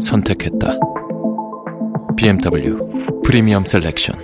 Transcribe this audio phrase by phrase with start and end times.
[0.00, 0.78] 선택했다.
[2.16, 2.78] BMW
[3.24, 4.18] 프리미엄 셀렉션.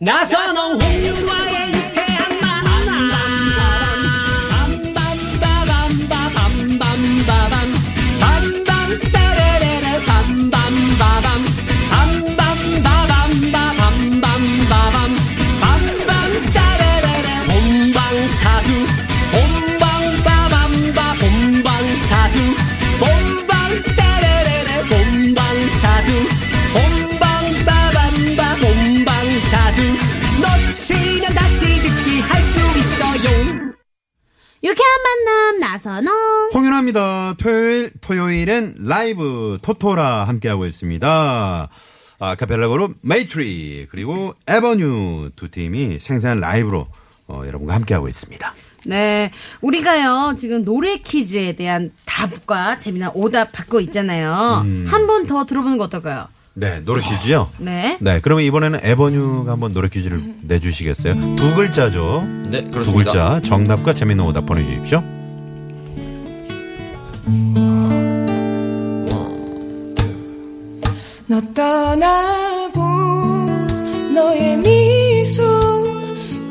[0.00, 1.45] 나선홍 유쾌
[35.76, 37.34] 나선홍 홍윤아입니다.
[37.36, 41.68] 토요일, 토요일엔 라이브 토토라 함께하고 있습니다.
[42.18, 46.86] 아카펠라 그룹 메이트리, 그리고 에버뉴 두 팀이 생생한 라이브로
[47.28, 48.54] 어, 여러분과 함께하고 있습니다.
[48.86, 54.86] 네 우리가요 지금 노래 퀴즈에 대한 답과 재미난 오답 받고 있잖아요 음.
[54.88, 57.50] 한번 더 들어보는 거 어떨까요 네, 노래 퀴즈요?
[57.58, 61.34] 네 네, 그러면 이번에는 에버뉴가 한번 노래 퀴즈를 내주시겠어요?
[61.34, 62.22] 두 글자죠?
[62.48, 65.15] 네, 두 글자, 정답과 재밌는 오답 보내주십시오.
[71.28, 72.80] 너 떠나고
[74.14, 75.42] 너의 미소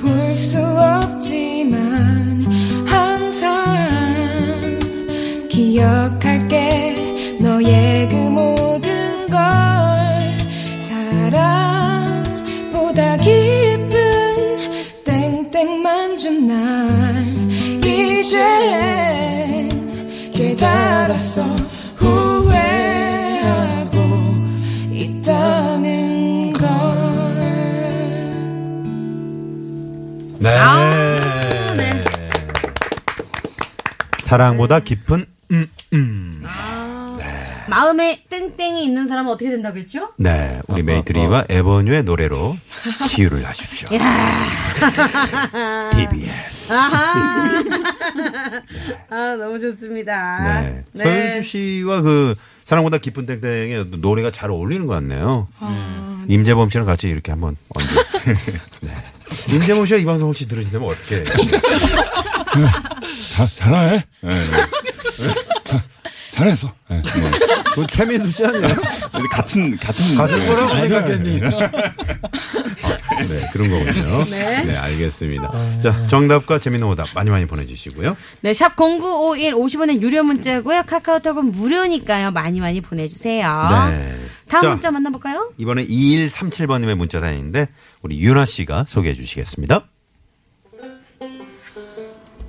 [0.01, 2.45] 볼 수 없지만
[2.85, 3.55] 항상
[5.49, 6.64] 기억할게
[34.35, 36.43] 사랑보다 깊은, 음, 음.
[37.67, 42.57] 마음에 땡땡이 있는 사람은 어떻게 된다고 했죠 네, 우리 메이트리와 에버뉴의 노래로
[43.07, 43.87] 치유를 하십시오.
[45.93, 46.73] TBS.
[46.73, 47.63] 아하
[49.09, 50.83] 아 너무 좋습니다 네.
[50.95, 52.35] 서유주 씨와 그
[52.65, 55.47] 사랑보다 깊은 땡땡의 노래가 잘 어울리는 것 같네요.
[56.27, 57.89] 임재범 씨랑 같이 이렇게 한번 언제.
[58.81, 58.93] 네.
[59.55, 61.23] 임재범 씨가 이 방송 혹시 들으신다면 어떻게.
[63.31, 64.03] 잘, 잘하네.
[64.25, 65.33] 예, 예.
[65.63, 65.83] 자,
[66.31, 66.73] 잘했어.
[66.91, 67.31] 예, 뭐.
[67.75, 68.75] 그 최민수 씨 아니에요?
[69.31, 70.15] 같은, 같은.
[70.15, 71.37] 같은 예, 거라고 잘 생각했니?
[71.39, 71.77] 생각했니?
[73.27, 74.25] 네, 그런 거군요.
[74.29, 74.75] 네.
[74.75, 75.79] 알겠습니다.
[75.79, 78.15] 자, 정답과 재밌는 오답 많이 많이 보내주시고요.
[78.41, 80.83] 네, 샵 0951 50원의 유료 문자고요.
[80.83, 82.31] 카카오톡은 무료니까요.
[82.31, 83.87] 많이 많이 보내주세요.
[83.89, 84.15] 네.
[84.47, 85.53] 다음 자, 문자 만나볼까요?
[85.57, 87.67] 이번에 2137번님의 문자 사연인데,
[88.01, 89.87] 우리 윤아 씨가 소개해 주시겠습니다.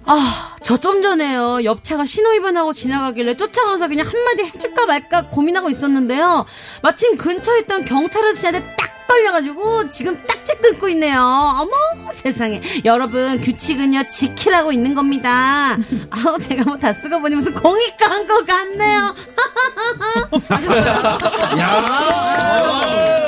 [0.08, 1.64] 아, 저 좀 전에요.
[1.64, 6.46] 옆 차가 신호위반하고 지나가길래 쫓아가서 그냥 한마디 해줄까 말까 고민하고 있었는데요.
[6.82, 11.18] 마침 근처에 있던 경찰 아저씨한테 딱 걸려가지고 지금 딱지 끊고 있네요.
[11.20, 11.72] 어머
[12.12, 12.60] 세상에.
[12.84, 15.76] 여러분 규칙은요 지키라고 있는 겁니다.
[16.10, 19.14] 아우 제가 뭐 다 쓰고 보니 무슨 공익 광고 같네요.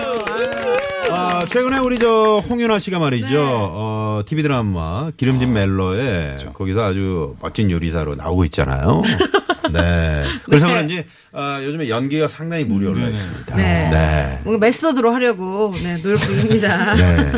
[1.29, 3.37] 아, 최근에 우리 저 홍윤아 씨가 말이죠.
[3.39, 9.03] 어, TV 드라마 기름진 멜로에 거기서 아주 멋진 요리사로 나오고 있잖아요.
[9.71, 10.25] 네.
[10.47, 10.73] 그래서 네.
[10.73, 13.57] 그런지 아, 요즘에 연기가 상당히 물이 올라 있습니다.
[13.57, 13.91] 네.
[13.91, 14.41] 네.
[14.45, 16.95] 뭔가 메소드로 하려고 네, 노력 중입니다.
[16.97, 17.33] 네.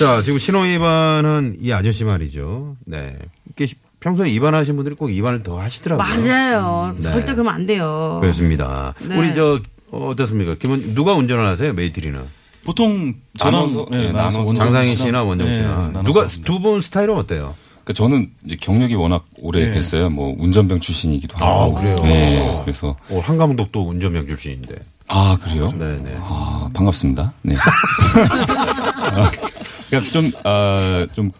[0.00, 2.76] 자, 지금 신호 위반한 이 아저씨 말이죠.
[2.86, 3.16] 네.
[3.46, 6.04] 이렇게 평소에 위반하신 분들이 꼭 위반을 더 하시더라고요.
[6.04, 6.92] 맞아요.
[6.98, 7.02] 네.
[7.02, 8.18] 절대 그러면 안 돼요.
[8.20, 8.94] 그렇습니다.
[9.06, 9.16] 네.
[9.16, 9.60] 우리 저
[9.92, 10.56] 어, 어떻습니까?
[10.56, 11.72] 김원 누가 운전을 하세요?
[11.72, 12.39] 메이트리는?
[12.64, 14.40] 보통 저랑 나눠서, 예, 네, 나눠서 나눠서.
[14.42, 16.26] 원정 장상희 씨랑, 씨나 원정 예, 씨나 나눠서 누가.
[16.44, 17.54] 두 분 스타일은 어때요?
[17.84, 20.10] 그러니까 저는 이제 경력이 워낙 오래됐어요.
[20.10, 21.76] 뭐 운전병 출신이기도 하고.
[21.76, 21.96] 아, 그래요?
[22.02, 22.60] 네.
[22.62, 24.74] 그래서 어, 한 감독도 운전병 출신인데.
[25.08, 25.72] 아 그래요?
[25.76, 26.16] 네네.
[26.20, 27.32] 아 반갑습니다.
[27.42, 27.56] 네.
[27.56, 29.30] 아,
[29.90, 31.30] 그러니까 좀, 아, 좀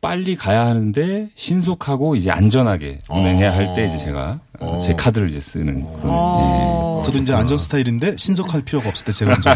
[0.00, 5.40] 빨리 가야 하는데 신속하고 이제 안전하게 운행해야 할 때 이제 제가 어, 제 카드를 이제
[5.40, 6.00] 쓰는 그런.
[6.04, 7.02] 어.
[7.04, 9.54] 저도 이제 안전 스타일인데 신속할 필요가 없을 때 제가 먼저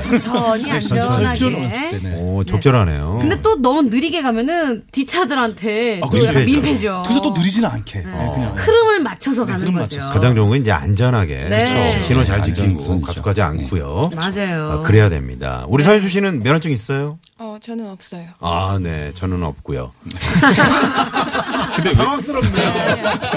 [0.00, 1.90] 천천히 할 필요는 없을 안전하게.
[1.98, 2.16] 때네.
[2.20, 3.18] 오, 적절하네요.
[3.20, 6.28] 근데 또 너무 느리게 가면은 뒷차들한테 아, 또 그렇죠.
[6.28, 6.68] 약간 민폐죠.
[6.68, 7.02] 민폐죠.
[7.04, 9.96] 그래서 또 느리지는 않게 네, 그냥 흐름을 맞춰서 가는 흐름 거죠.
[9.98, 10.12] 맞춰서.
[10.12, 11.64] 가장 좋은 건 이제 안전하게 네.
[11.64, 12.02] 그렇죠.
[12.02, 13.00] 신호 잘 지키고.
[13.00, 14.10] 가속하지 않고요.
[14.14, 14.70] 맞아요.
[14.70, 15.64] 아, 그래야 됩니다.
[15.68, 17.18] 우리 서현수 씨는 면허증 있어요?
[17.60, 18.26] 어, 저는 없어요.
[18.40, 19.12] 아, 네.
[19.14, 19.92] 저는 없고요.
[21.76, 22.68] 근데 왜, 당황스럽네요.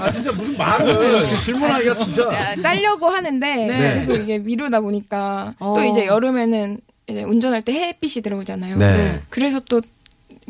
[0.02, 2.30] 아, 진짜 무슨 말을 질문하기가 진짜.
[2.32, 5.74] 아, 따려고 하는데 계속 이게 미루다 보니까 어.
[5.76, 8.78] 또 이제 여름에는 이제 운전할 때 햇빛이 들어오잖아요.
[8.78, 9.22] 네.
[9.30, 9.82] 그래서 또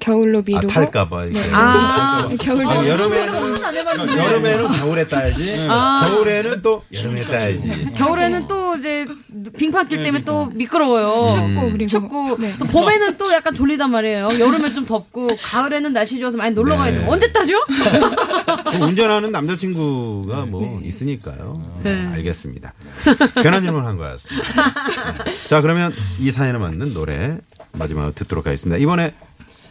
[0.03, 1.25] 겨울로 아, 미루고 탈까봐.
[1.25, 1.39] 이렇게.
[1.53, 3.57] 아, 겨울 아, 여름에는.
[4.17, 5.65] 여름에는 겨울에 따야지.
[5.65, 7.87] 겨울에는 또 여름에 따야지.
[7.95, 9.07] 겨울에는 또 이제
[9.57, 11.29] 빙판길 때문에 또 미끄러워요.
[11.29, 12.53] 춥고 그리고 춥고 네.
[12.59, 14.39] 또 봄에는 또 약간 졸리단 말이에요.
[14.39, 16.97] 여름에 좀 덥고 가을에는 날씨 좋아서 많이 놀러 가야 네.
[16.97, 17.53] 되는데 언제 따죠?
[18.81, 21.61] 운전하는 남자친구가 뭐 있으니까요.
[21.83, 22.73] 네, 알겠습니다.
[23.41, 24.73] 괜한 질문 한 거였습니다.
[25.47, 27.37] 자, 그러면 이 사연에 맞는 노래
[27.71, 28.77] 마지막으로 듣도록 하겠습니다.
[28.77, 29.13] 이번에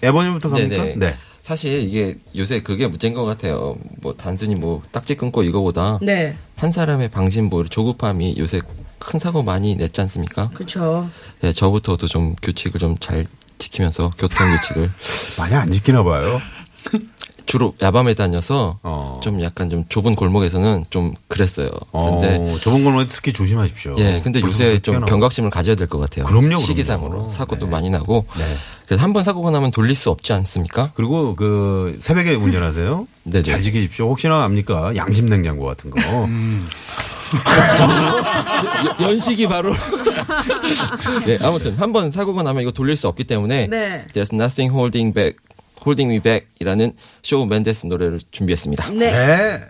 [0.02, 0.76] 에버님부터 갑니까?
[0.76, 0.94] 네네.
[0.96, 1.14] 네.
[1.42, 3.76] 사실 이게 요새 그게 문제인 것 같아요.
[4.00, 8.60] 뭐 단순히 뭐 딱지 끊고 이거보다 네, 한 사람의 방심보 조급함이 요새
[9.00, 10.50] 큰 사고 많이 냈지 않습니까?
[10.54, 11.10] 그렇죠.
[11.40, 13.26] 네, 저부터도 좀 규칙을 좀 잘
[13.58, 14.90] 지키면서 교통 규칙을
[15.38, 16.40] 많이 안 지키나 봐요.
[17.46, 19.18] 주로 야밤에 다녀서 어.
[19.22, 21.68] 좀 약간 좀 좁은 골목에서는 좀 그랬어요.
[21.92, 23.96] 근데 어, 좁은 걸로 특히 조심하십시오.
[23.98, 25.06] 예, 근데 요새 좀 튀어나와.
[25.06, 26.24] 경각심을 가져야 될 것 같아요.
[26.24, 27.28] 그럼요, 시기상으로 그럼요.
[27.30, 27.70] 사고도 네.
[27.72, 28.44] 많이 나고 네.
[28.86, 30.90] 그래서 한 번 사고가 나면 돌릴 수 없지 않습니까?
[30.94, 33.06] 그리고 그 새벽에 운전하세요.
[33.24, 33.42] 네네.
[33.50, 34.08] 잘 지키십시오.
[34.08, 34.94] 혹시나 압니까?
[34.96, 36.00] 양심 냉장고 같은 거.
[36.00, 36.28] 여-
[39.00, 39.72] 연식이 바로
[41.26, 44.06] 예, 아무튼 한 번 사고가 나면 이거 돌릴 수 없기 때문에 네.
[44.14, 45.36] There's Nothing Holding Back,
[45.84, 46.92] Holding Me Back이라는
[47.22, 48.90] 쇼 맨데스 노래를 준비했습니다.
[48.90, 49.10] 네.
[49.10, 49.60] 네.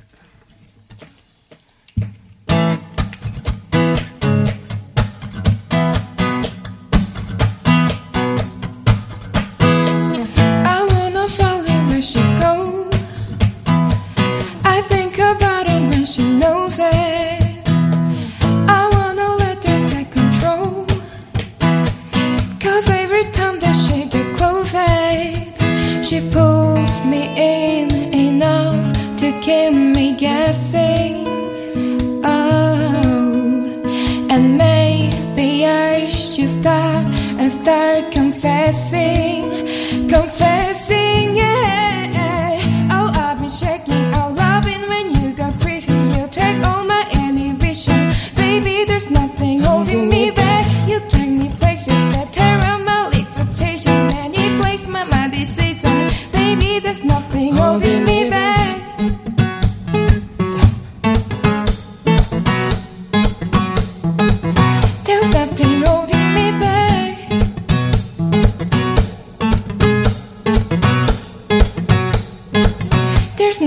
[36.42, 37.06] you stop
[37.38, 39.71] and start confessing?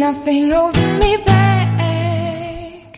[0.05, 1.77] Nothing holding me back.
[1.77, 2.91] 네.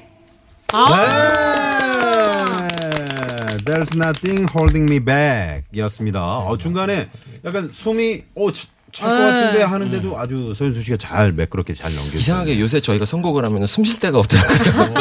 [3.64, 6.40] There's nothing holding me back 였습니다.
[6.40, 7.10] 어, 중간에
[7.46, 12.20] 약간 숨이, 어, 찰것 같은데 하는데도 아주 서현수 씨가 잘 매끄럽게 잘 넘겨주세요.
[12.20, 14.94] 이상하게 요새 저희가 선곡을 하면 숨 쉴 데가 없더라고요.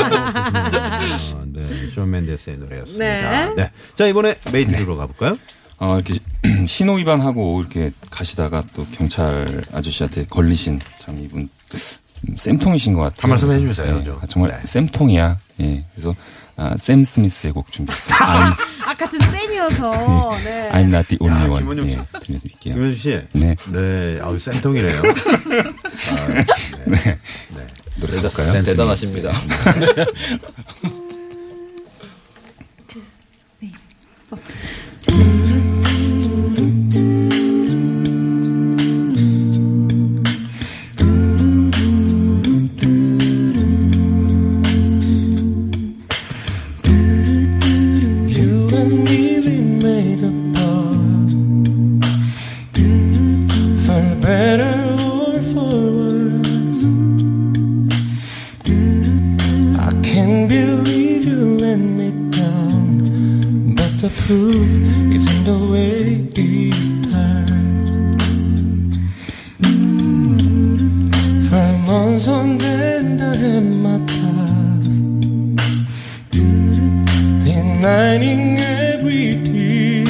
[1.46, 3.46] 네, 숀 멘데스의 노래였습니다.
[3.46, 3.54] 네.
[3.56, 3.70] 네.
[3.94, 5.38] 자, 이번에 메이트리로 가볼까요?
[5.78, 6.14] 어, 이렇게
[6.66, 11.48] 신호 위반하고 이렇게 가시다가 또 경찰 아저씨한테 걸리신 참 이분
[12.22, 13.18] 좀 쌤통이신 것 같아요.
[13.20, 14.18] 한 말씀 해주세요, 네, 좀.
[14.20, 14.60] 아, 정말 네.
[14.64, 15.38] 쌤통이야.
[15.60, 15.84] 예.
[15.94, 16.14] 그래서
[16.56, 18.16] 아, 샘 스미스의 곡 준비했습니다.
[18.26, 18.56] I'm,
[18.86, 20.38] 아 같은 쌤이어서.
[20.44, 20.70] 네.
[20.72, 21.90] I'm not the only 야, one.
[21.90, 22.74] 예, 들려드릴게요.
[22.74, 23.20] 김현수 씨.
[23.32, 23.54] 네.
[23.70, 25.02] 네, 아우, 쌤통이네요.
[27.98, 28.62] 노래 대단, 가볼까요?
[28.62, 29.32] 대단하십니다.
[60.75, 63.75] believe you let me down.
[63.77, 65.95] But the proof is in the way
[66.35, 67.71] it hurts.
[71.49, 71.71] For
[72.25, 74.13] sonden다 해마다
[77.45, 80.07] denying everything.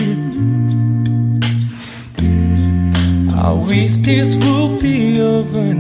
[3.33, 5.74] I wish this would be over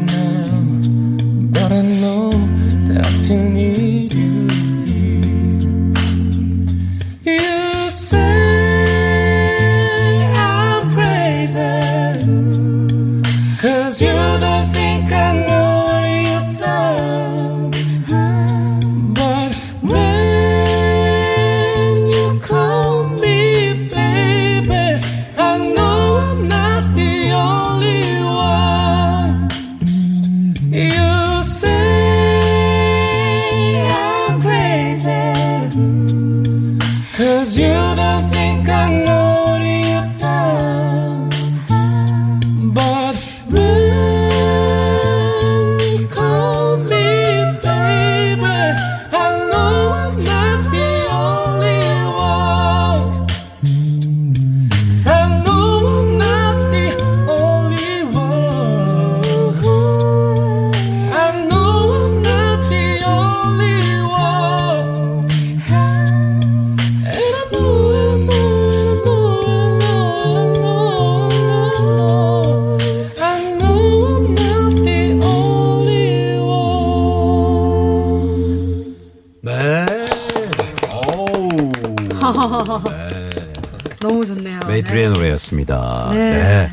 [85.50, 86.10] 노래였습니다.
[86.12, 86.30] 네.
[86.32, 86.70] 네.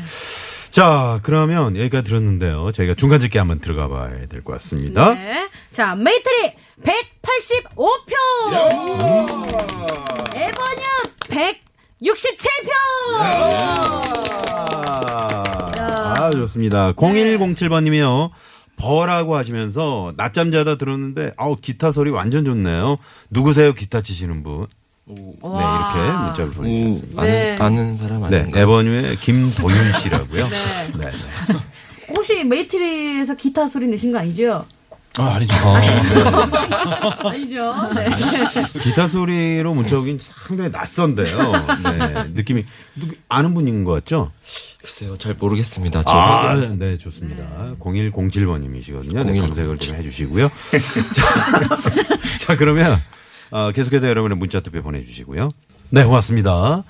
[0.70, 2.72] 자, 그러면 여기까지 들었는데요.
[2.72, 5.14] 저희가 중간 집계 한번 들어가 봐야 될 것 같습니다.
[5.14, 5.48] 네.
[5.72, 6.52] 자, 메이트리
[6.82, 8.14] 185표!
[10.34, 10.82] 에버뉴
[12.02, 12.70] 167표!
[15.78, 16.92] 아, 좋습니다.
[16.94, 18.30] 0107번님이요.
[18.76, 22.96] 버라고 하시면서 낮잠 자다 들었는데 아우 기타 소리 완전 좋네요.
[23.30, 24.66] 누구세요 기타 치시는 분?
[25.06, 27.22] 네 이렇게 문자를 오, 보내주셨습니다.
[27.22, 27.56] 아는, 네.
[27.60, 28.60] 아는 사람 네 아닌가?
[28.60, 30.48] 에버뉴의 김도윤 씨라고요.
[30.98, 31.06] 네.
[31.06, 31.10] 네.
[32.14, 34.64] 혹시 메이트리에서 기타 소리 내신 거 아니죠?
[35.16, 35.54] 아, 아니죠.
[37.28, 37.72] 아니죠.
[37.94, 38.08] 네.
[38.82, 41.52] 기타 소리로 문자 오긴 상당히 낯선데요.
[41.84, 42.24] 네.
[42.34, 42.64] 느낌이
[42.96, 44.32] 누구 아는 분인 것 같죠?
[44.80, 46.02] 글쎄요, 잘 모르겠습니다.
[46.02, 47.44] 저 아, 네, 좋습니다.
[47.78, 49.24] 0107번님이시거든요.
[49.24, 49.40] 네, 0107.
[49.40, 50.48] 검색을 좀 해주시고요.
[51.14, 51.68] 자,
[52.38, 53.00] 자, 그러면
[53.54, 55.52] 어, 계속해서 여러분의 문자 투표 보내주시고요.
[55.90, 56.82] 네, 고맙습니다.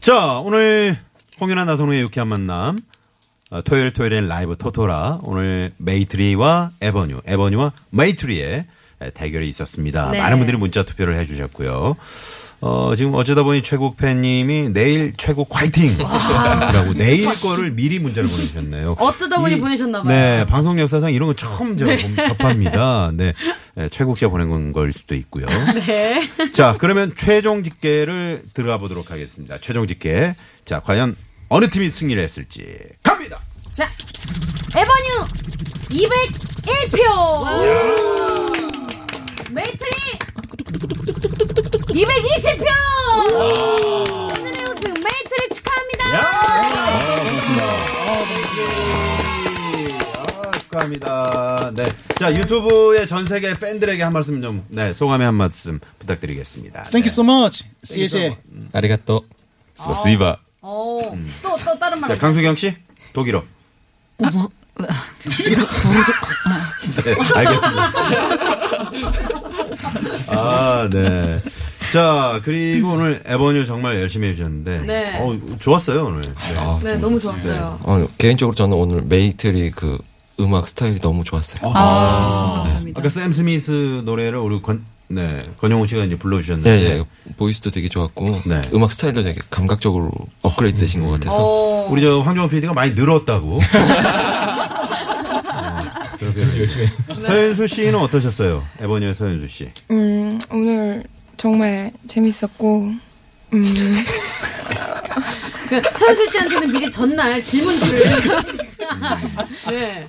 [0.00, 0.98] 자, 오늘
[1.40, 2.78] 홍윤아 나선우의 유쾌한 만남.
[3.48, 5.20] 어, 토요일 토요일엔 라이브 토토라.
[5.22, 8.66] 오늘 메이트리와 에버뉴, 에버뉴와 메이트리의 에,
[9.10, 10.10] 대결이 있었습니다.
[10.10, 10.18] 네.
[10.20, 11.96] 많은 분들이 문자 투표를 해주셨고요.
[12.64, 15.98] 어, 지금 어쩌다 보니 최국 팬님이 내일 최국 화이팅!
[15.98, 18.94] 라고 내일 거를 미리 문자를 보내주셨네요.
[19.00, 20.12] 어쩌다 보니 이- 보내셨나 봐요.
[20.16, 23.10] 네, 방송 역사상 이런 거 처음 제가 본- 접합니다.
[23.14, 23.32] 네,
[23.74, 25.46] 네, 최국 씨가 보낸 건걸 수도 있고요.
[25.86, 26.30] 네.
[26.52, 29.58] 자, 그러면 최종 집계를 들어가 보도록 하겠습니다.
[29.60, 30.36] 최종 집계.
[30.64, 31.16] 자, 과연
[31.48, 32.64] 어느 팀이 승리를 했을지
[33.02, 33.40] 갑니다.
[33.72, 33.88] 자,
[34.76, 35.26] 에버뉴
[35.90, 37.02] 201표!
[39.52, 39.90] 메이트리
[41.92, 42.64] 220표!
[43.34, 46.04] 오늘의 우승 메이트리 축하합니다!
[50.16, 51.70] 아, 축하합니다.
[51.74, 51.84] 네.
[52.18, 56.84] 자, 유튜브의 전 세계 팬들에게 한 말씀 좀, 네, 소감의 한 말씀 부탁드리겠습니다.
[56.84, 57.66] Thank you so much.
[57.84, 58.38] 谢谢.
[58.72, 59.26] 아리가또.
[59.74, 60.38] 스바시바.
[60.62, 61.00] 어,
[61.42, 62.08] 또, 또 다른 말.
[62.08, 62.74] 자, 강수경 씨,
[63.12, 63.44] 독일어.
[64.16, 64.26] 네,
[67.36, 67.92] 알겠습니다.
[70.32, 71.42] 아, 네.
[71.92, 74.78] 자, 그리고 오늘 에버뉴 정말 열심히 해주셨는데.
[74.86, 75.18] 네.
[75.20, 76.22] 어, 좋았어요, 오늘.
[76.22, 76.30] 네.
[76.56, 77.78] 아, 네, 너무 좋았어요.
[77.82, 79.98] 어, 개인적으로 저는 오늘 메이트리 그
[80.40, 81.70] 음악 스타일이 너무 좋았어요.
[81.70, 86.70] 아까 샘 스미스 노래를 우리 권, 네, 권영훈 씨가 이제 예, 불러주셨는데.
[86.70, 87.04] 예.
[87.36, 88.62] 보이스도 되게 좋았고 네.
[88.72, 93.58] 음악 스타일도 되게 감각적으로 업그레이드 되신 것 같아서 어, 우리 저 황정호 PD가 많이 늘었다고.
[93.58, 93.66] 네,
[96.18, 96.46] 그렇게
[97.20, 98.64] 서현수 씨는 어떠셨어요?
[98.80, 99.70] 에버뉴의 서현수 씨.
[99.90, 101.04] 음, 오늘
[101.42, 102.92] 정말 재밌었고,
[103.52, 103.74] 음,
[105.68, 108.04] 그, 서현수 씨한테는 미리 전날 질문지를.
[109.66, 110.08] 네.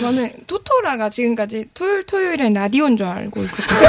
[0.00, 3.88] 저는 토토라가 지금까지 토요일 토요일엔 라디오인 줄 알고 있었거든요.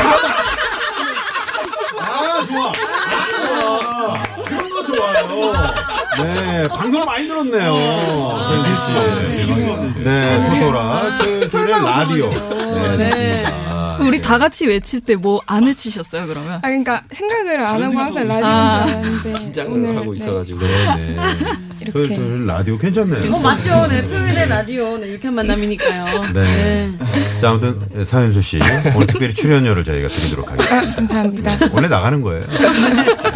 [2.00, 2.72] 아, 좋아.
[3.12, 5.89] 아, 그런 거 좋아요.
[6.24, 7.74] 네, 방송 많이 들었네요.
[7.76, 10.04] 서현수 씨.
[10.04, 11.18] 네, 토토라.
[11.22, 12.30] 그, 토요일 라디오.
[12.98, 13.98] 네, 좋습니다.
[14.02, 16.54] 우리 다 같이 외칠 때 뭐 안 외치셨어요, 그러면?
[16.54, 18.86] 아, 그러니까 생각을 안 하고 항상 라디오인 아.
[18.86, 19.34] 줄 알았는데.
[19.34, 20.68] 긴장을 오늘, 하고 네, 있어가지고 네.
[21.82, 21.92] 이렇게.
[21.92, 23.34] 토요일, 토요일 라디오 괜찮네요.
[23.34, 23.88] 어, 맞죠.
[23.88, 26.24] 네, 토요일에 라디오, 네, 이렇게 만남이니까요.
[26.34, 26.92] 네.
[27.42, 28.60] 자, 아무튼 서현수 씨
[28.96, 30.78] 오늘 특별히 출연료를 저희가 드리도록 하겠습니다.
[30.92, 31.52] 아, 감사합니다.
[31.74, 32.44] 원래 나가는 거예요.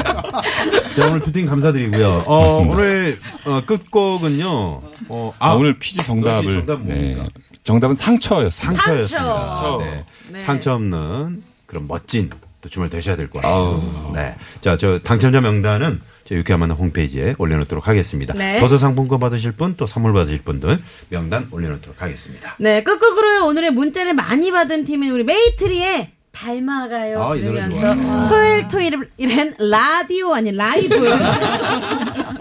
[0.96, 2.24] 자, 오늘 두팀 감사드리고요.
[2.25, 2.58] 어.
[2.60, 4.82] 오늘 어, 끝곡은요.
[5.10, 6.66] 어, 아, 오늘 퀴즈 정답을.
[6.66, 6.82] 정답?
[6.86, 7.18] 네.
[7.63, 8.82] 정답은 상처였습니다.
[8.84, 9.56] 상처였습니다.
[9.56, 9.78] 상처.
[9.80, 10.04] 네.
[10.32, 10.40] 네.
[10.40, 12.30] 상처 없는 그런 멋진
[12.62, 14.12] 또 주말 되셔야 될 것 같아요.
[14.13, 14.36] 네.
[14.62, 18.34] 자, 저 당첨자 명단은 저 유쾌한 만남 홈페이지에 올려놓도록 하겠습니다.
[18.34, 18.60] 네.
[18.62, 22.56] 버섯 상품권 받으실 분 또 선물 받으실 분들 명단 올려놓도록 하겠습니다.
[22.60, 27.22] 네, 끝곡으로 오늘의 문자를 많이 받은 팀인 우리 메이트리의 닮아가요.
[27.24, 27.96] 아, 들으면서.
[28.28, 30.96] 토요일 토요일엔 라디오 아니 라이브.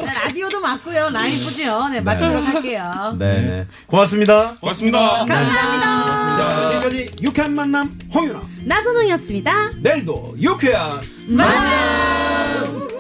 [0.03, 1.11] 네, 라디오도 맞고요.
[1.11, 1.89] 라이브죠.
[1.91, 3.15] 네 마치도록 할게요.
[3.19, 3.65] 네, 네.
[3.87, 4.57] 고맙습니다.
[4.61, 5.27] 고맙습니다.
[5.27, 6.37] 감사합니다.
[6.39, 8.41] 자, 지금까지 유쾌한 만남 홍윤아.
[8.65, 9.71] 나선홍이었습니다.
[9.83, 12.93] 내일도 유쾌한 언제